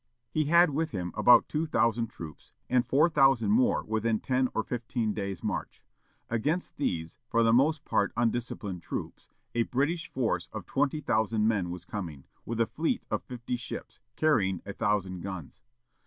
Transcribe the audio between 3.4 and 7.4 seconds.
more within ten or fifteen days' march. Against these,